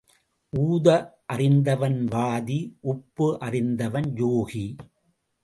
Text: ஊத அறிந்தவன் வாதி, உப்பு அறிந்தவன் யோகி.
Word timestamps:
ஊத 0.53 0.87
அறிந்தவன் 1.25 2.05
வாதி, 2.05 2.57
உப்பு 2.81 3.37
அறிந்தவன் 3.39 4.09
யோகி. 4.15 4.65